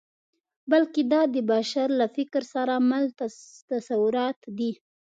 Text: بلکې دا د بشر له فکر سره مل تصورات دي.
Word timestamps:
بلکې 0.71 1.01
دا 1.13 1.21
د 1.33 1.35
بشر 1.51 1.87
له 1.99 2.07
فکر 2.15 2.41
سره 2.53 2.73
مل 2.89 3.05
تصورات 3.71 4.39
دي. 4.57 4.71